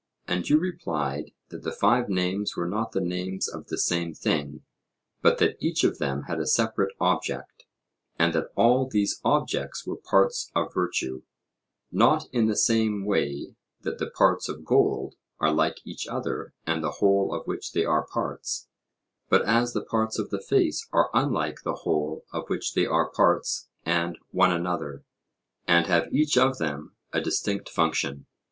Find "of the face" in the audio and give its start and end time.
20.17-20.87